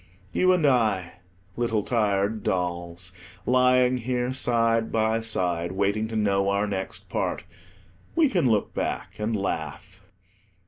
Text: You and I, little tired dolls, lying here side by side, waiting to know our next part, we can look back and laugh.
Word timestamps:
You 0.31 0.51
and 0.51 0.65
I, 0.65 1.19
little 1.55 1.83
tired 1.83 2.41
dolls, 2.41 3.11
lying 3.45 3.97
here 3.99 4.33
side 4.33 4.91
by 4.91 5.21
side, 5.21 5.73
waiting 5.73 6.07
to 6.07 6.15
know 6.15 6.49
our 6.49 6.65
next 6.65 7.07
part, 7.07 7.43
we 8.15 8.27
can 8.27 8.47
look 8.49 8.73
back 8.73 9.19
and 9.19 9.35
laugh. 9.35 10.01